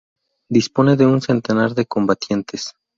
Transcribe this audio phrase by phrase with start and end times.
[0.49, 2.73] Dispone de un centenar de combatientes.